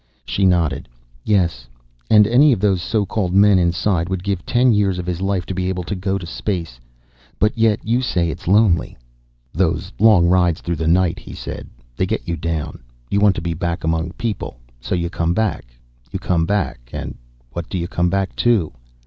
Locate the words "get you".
12.07-12.35